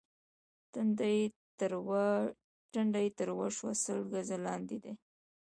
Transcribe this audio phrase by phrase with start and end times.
[2.73, 4.93] ټنډه يې تروه شوه: سل ګزه لاندې دي.